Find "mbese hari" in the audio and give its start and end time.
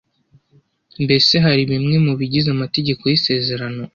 1.03-1.61